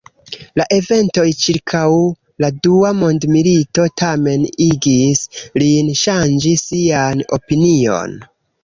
[0.59, 1.81] La eventoj ĉirkaŭ
[2.45, 5.25] la dua mondmilito tamen igis
[5.65, 8.23] lin ŝanĝi sian opinion.